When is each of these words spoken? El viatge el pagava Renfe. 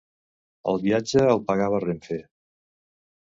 El 0.71 0.79
viatge 0.85 1.27
el 1.33 1.43
pagava 1.51 1.81
Renfe. 1.83 2.19